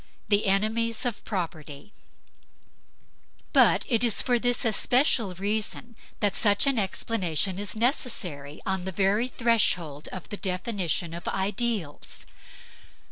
[0.29, 1.93] THE ENEMIES OF PROPERTY
[3.53, 8.91] But it is for this especial reason that such an explanation is necessary on the
[8.91, 12.25] very threshold of the definition of ideals.